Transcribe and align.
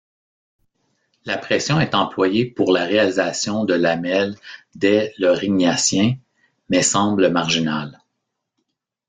La 1.25 1.37
pression 1.37 1.79
est 1.79 1.93
employée 1.93 2.45
pour 2.47 2.71
la 2.71 2.85
réalisation 2.85 3.65
de 3.65 3.75
lamelles 3.75 4.35
dès 4.73 5.13
l'Aurignacien, 5.19 6.15
mais 6.69 6.81
semble 6.81 7.29
marginale. 7.29 8.01